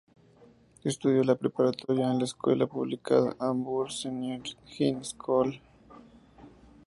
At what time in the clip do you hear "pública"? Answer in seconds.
2.65-3.35